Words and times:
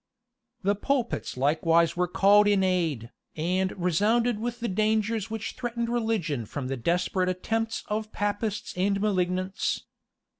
[*] 0.33 0.63
The 0.63 0.73
pulpits 0.73 1.37
likewise 1.37 1.95
were 1.95 2.07
called 2.07 2.47
in 2.47 2.63
aid, 2.63 3.11
and 3.35 3.71
resounded 3.79 4.39
with 4.39 4.59
the 4.59 4.67
dangers 4.67 5.29
which 5.29 5.51
threatened 5.53 5.89
religion 5.89 6.47
from 6.47 6.69
the 6.69 6.75
desperate 6.75 7.29
attempts 7.29 7.83
of 7.87 8.11
Papists 8.11 8.75
and 8.75 8.99
malignants. 8.99 9.83